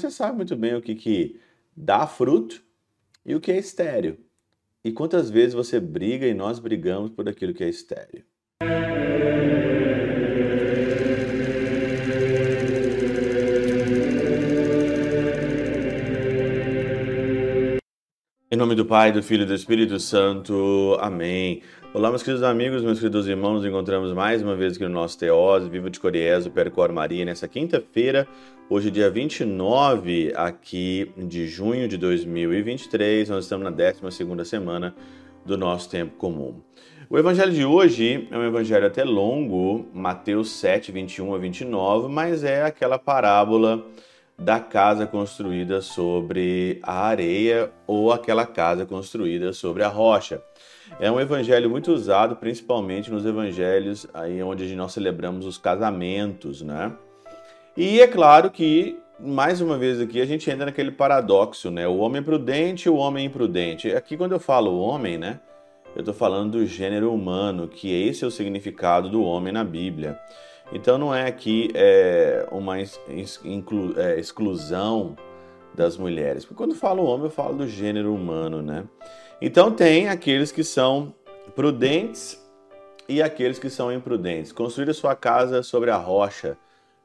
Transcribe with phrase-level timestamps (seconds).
[0.00, 1.40] Você sabe muito bem o que, que
[1.76, 2.62] dá fruto
[3.26, 4.16] e o que é estéreo.
[4.84, 8.24] E quantas vezes você briga e nós brigamos por aquilo que é estéreo.
[18.50, 20.96] Em nome do Pai, do Filho e do Espírito Santo.
[21.02, 21.60] Amém.
[21.92, 25.18] Olá, meus queridos amigos, meus queridos irmãos, nos encontramos mais uma vez aqui no nosso
[25.18, 28.26] Teose, Viva de Coriezo, Percor Maria, nessa quinta-feira,
[28.70, 34.94] hoje dia 29 aqui de junho de 2023, nós estamos na 12ª semana
[35.44, 36.62] do nosso tempo comum.
[37.10, 42.42] O evangelho de hoje é um evangelho até longo, Mateus 7, 21 a 29, mas
[42.42, 43.84] é aquela parábola
[44.38, 50.40] da casa construída sobre a areia ou aquela casa construída sobre a rocha.
[51.00, 56.92] É um evangelho muito usado, principalmente nos evangelhos aí onde nós celebramos os casamentos, né?
[57.76, 61.88] E é claro que mais uma vez aqui a gente entra naquele paradoxo, né?
[61.88, 63.90] O homem prudente e o homem imprudente.
[63.90, 65.40] Aqui quando eu falo homem, né?
[65.96, 70.18] Eu estou falando do gênero humano, que esse é o significado do homem na Bíblia.
[70.72, 75.16] Então não é aqui é, uma é, exclusão
[75.74, 76.44] das mulheres.
[76.44, 78.84] Porque quando falo homem, eu falo do gênero humano, né?
[79.40, 81.14] Então tem aqueles que são
[81.54, 82.38] prudentes
[83.08, 84.52] e aqueles que são imprudentes.
[84.52, 86.58] Construíram sua casa sobre a rocha,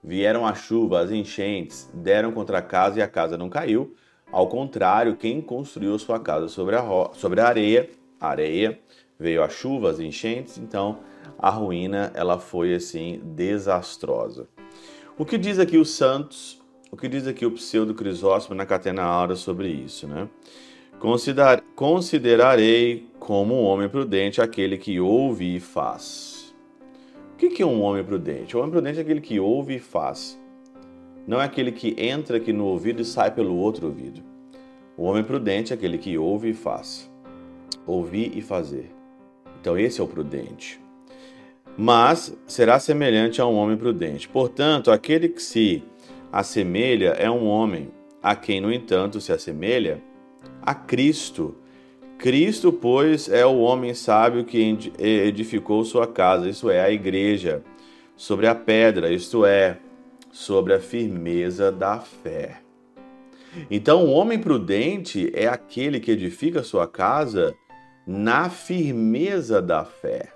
[0.03, 3.95] vieram a chuva, as enchentes, deram contra a casa e a casa não caiu.
[4.31, 6.83] Ao contrário, quem construiu sua casa sobre a,
[7.14, 7.89] sobre a areia,
[8.20, 8.80] areia,
[9.23, 10.99] veio a chuva, as enchentes, então
[11.39, 14.49] a ruína ela foi assim desastrosa.
[15.17, 19.03] O que diz aqui o Santos, o que diz aqui o pseudo Crisóstomo na Catena
[19.03, 20.27] Aura sobre isso, né?
[20.99, 26.53] Consider, considerarei como um homem prudente aquele que ouve e faz.
[27.33, 28.55] O que é um homem prudente?
[28.55, 30.39] O homem prudente é aquele que ouve e faz.
[31.25, 34.21] Não é aquele que entra aqui no ouvido e sai pelo outro ouvido.
[34.97, 37.09] O homem prudente é aquele que ouve e faz.
[37.85, 39.02] Ouvir e fazer.
[39.64, 40.83] Então esse é o prudente
[41.77, 44.27] mas será semelhante a um homem prudente.
[44.27, 45.83] Portanto, aquele que se
[46.32, 47.89] assemelha é um homem,
[48.21, 50.02] a quem, no entanto, se assemelha
[50.61, 51.55] a Cristo.
[52.17, 57.64] Cristo, pois, é o homem sábio que edificou sua casa, isso é, a igreja,
[58.16, 59.77] sobre a pedra, isto é,
[60.32, 62.60] sobre a firmeza da fé.
[63.70, 67.54] Então, o homem prudente é aquele que edifica sua casa
[68.05, 70.30] na firmeza da fé.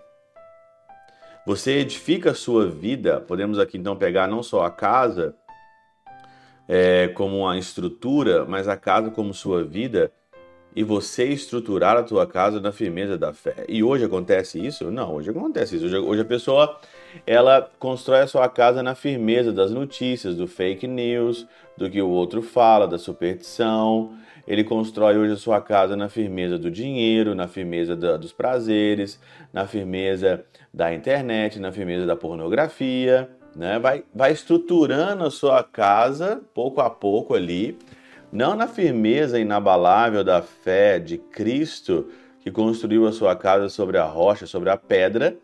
[1.45, 5.33] Você edifica a sua vida, podemos aqui então pegar não só a casa
[6.67, 10.11] é, como uma estrutura, mas a casa como sua vida
[10.75, 13.65] e você estruturar a tua casa na firmeza da fé.
[13.67, 14.91] E hoje acontece isso?
[14.91, 15.85] Não, hoje acontece isso.
[15.85, 16.79] Hoje, hoje a pessoa
[17.25, 22.09] ela constrói a sua casa na firmeza das notícias, do fake news, do que o
[22.09, 24.13] outro fala, da superstição.
[24.47, 29.19] Ele constrói hoje a sua casa na firmeza do dinheiro, na firmeza da, dos prazeres,
[29.51, 33.77] na firmeza da internet, na firmeza da pornografia, né?
[33.77, 37.77] Vai, vai estruturando a sua casa pouco a pouco ali,
[38.31, 42.07] não na firmeza inabalável da fé de Cristo
[42.39, 45.37] que construiu a sua casa sobre a rocha, sobre a pedra,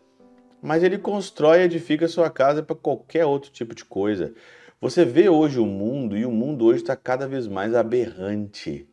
[0.62, 4.32] mas ele constrói e edifica a sua casa para qualquer outro tipo de coisa.
[4.80, 8.88] Você vê hoje o mundo e o mundo hoje está cada vez mais aberrante.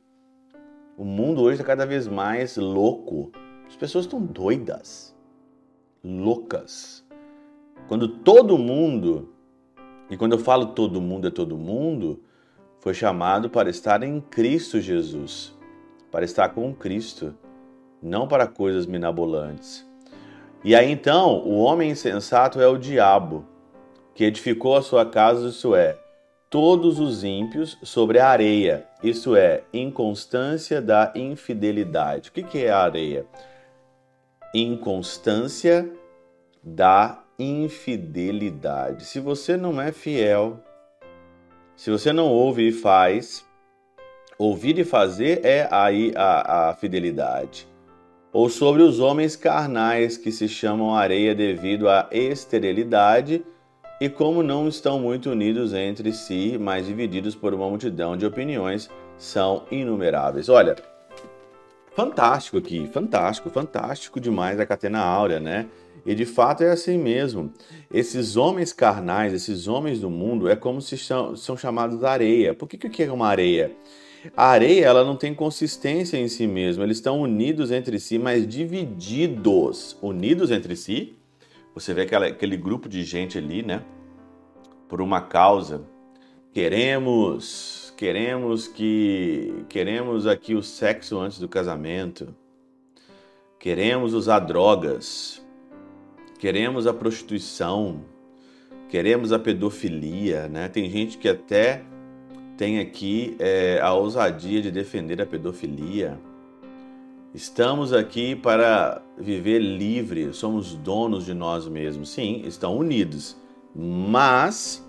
[1.02, 3.32] O mundo hoje está cada vez mais louco.
[3.68, 5.16] As pessoas estão doidas
[6.04, 7.04] loucas.
[7.88, 9.34] Quando todo mundo,
[10.12, 12.22] e quando eu falo todo mundo é todo mundo,
[12.80, 15.58] foi chamado para estar em Cristo Jesus,
[16.12, 17.34] para estar com Cristo,
[18.00, 19.84] não para coisas minabolantes.
[20.64, 23.44] E aí então, o homem insensato é o diabo,
[24.14, 25.98] que edificou a sua casa, isso é,
[26.52, 32.30] todos os ímpios sobre a areia, isso é, inconstância da infidelidade.
[32.30, 33.26] O que é a areia?
[34.54, 35.90] inconstância
[36.62, 39.06] da infidelidade.
[39.06, 40.60] Se você não é fiel,
[41.76, 43.46] se você não ouve e faz,
[44.38, 47.68] ouvir e fazer é aí a, a fidelidade.
[48.34, 53.44] Ou sobre os homens carnais que se chamam areia devido à esterilidade
[54.02, 58.90] e como não estão muito unidos entre si, mas divididos por uma multidão de opiniões,
[59.16, 60.50] são inumeráveis.
[60.50, 60.76] Olha,
[61.96, 65.68] fantástico aqui, fantástico, fantástico demais a Catena Áurea, né?
[66.04, 67.54] E de fato é assim mesmo.
[67.94, 72.56] Esses homens carnais, esses homens do mundo, é como se são, são chamados areia.
[72.56, 73.72] Por que, que é uma areia?
[74.36, 78.48] A areia ela não tem consistência em si mesma, eles estão unidos entre si, mas
[78.48, 79.96] divididos.
[80.02, 81.21] Unidos entre si,
[81.74, 83.84] você vê aquela, aquele grupo de gente ali, né?
[84.88, 85.84] Por uma causa.
[86.54, 92.36] Queremos queremos que queremos aqui o sexo antes do casamento,
[93.60, 95.46] queremos usar drogas,
[96.40, 98.04] queremos a prostituição,
[98.90, 100.68] queremos a pedofilia, né?
[100.68, 101.84] Tem gente que até
[102.58, 106.20] tem aqui é, a ousadia de defender a pedofilia.
[107.34, 112.10] Estamos aqui para viver livre, somos donos de nós mesmos.
[112.10, 113.38] Sim, estão unidos,
[113.74, 114.86] mas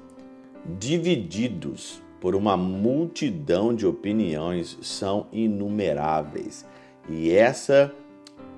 [0.76, 6.66] divididos por uma multidão de opiniões são inumeráveis.
[7.08, 7.94] E essa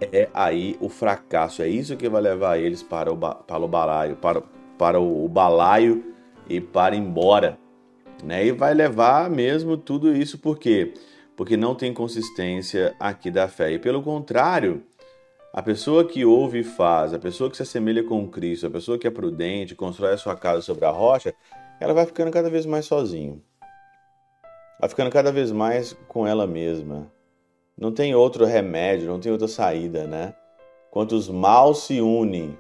[0.01, 4.17] é aí o fracasso, é isso que vai levar eles para o, para o balaio,
[4.17, 4.43] para,
[4.79, 6.15] para o balaio
[6.49, 7.59] e para embora.
[8.25, 8.47] Né?
[8.47, 10.95] E vai levar mesmo tudo isso por quê?
[11.37, 13.73] Porque não tem consistência aqui da fé.
[13.73, 14.85] E pelo contrário,
[15.53, 18.99] a pessoa que ouve e faz, a pessoa que se assemelha com Cristo, a pessoa
[18.99, 21.35] que é prudente, constrói a sua casa sobre a rocha,
[21.81, 23.43] ela vai ficando cada vez mais sozinho.
[24.81, 27.11] Vai ficando cada vez mais com ela mesma.
[27.77, 30.35] Não tem outro remédio, não tem outra saída, né?
[30.91, 32.57] Quantos mal se unem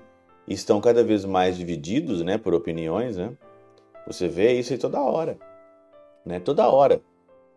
[0.47, 3.33] e estão cada vez mais divididos, né, por opiniões, né?
[4.07, 5.39] Você vê isso aí toda hora,
[6.25, 6.41] né?
[6.41, 7.01] Toda hora.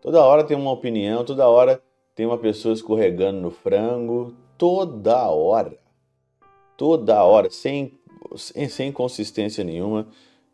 [0.00, 1.82] Toda hora tem uma opinião, toda hora
[2.14, 5.76] tem uma pessoa escorregando no frango, toda hora.
[6.76, 7.98] Toda hora, sem,
[8.68, 10.06] sem consistência nenhuma,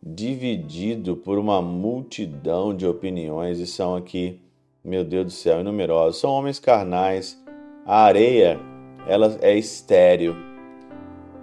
[0.02, 4.40] dividido por uma multidão de opiniões, e são aqui,
[4.82, 6.20] meu Deus do céu, inumerosos.
[6.20, 7.42] São homens carnais.
[7.84, 8.58] A areia,
[9.06, 10.34] ela é estéril.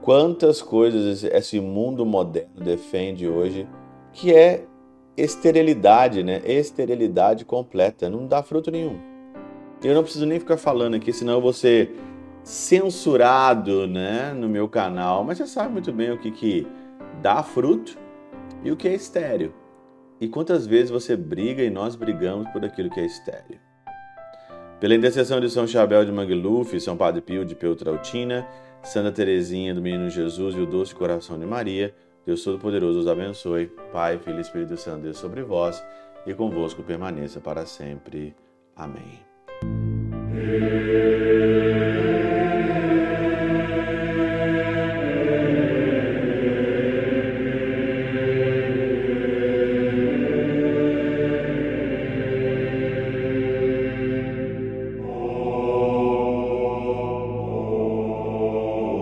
[0.01, 3.67] Quantas coisas esse mundo moderno defende hoje
[4.11, 4.65] que é
[5.15, 6.41] esterilidade, né?
[6.45, 8.99] Esterilidade completa, não dá fruto nenhum.
[9.83, 11.91] Eu não preciso nem ficar falando aqui, senão eu vou ser
[12.43, 15.23] censurado, né, no meu canal.
[15.23, 16.67] Mas você sabe muito bem o que que
[17.21, 17.97] dá fruto
[18.63, 19.53] e o que é estéril.
[20.19, 23.59] E quantas vezes você briga e nós brigamos por aquilo que é estéril.
[24.79, 28.47] Pela intercessão de São Chabel de Mangluf, São Padre Pio de Peutrautina,
[28.83, 31.93] Santa Teresinha do Menino Jesus e o Doce Coração de Maria,
[32.25, 33.67] Deus Todo-Poderoso os abençoe.
[33.91, 35.83] Pai, Filho e Espírito Santo, Deus sobre vós
[36.25, 38.35] e convosco permaneça para sempre.
[38.75, 39.19] Amém.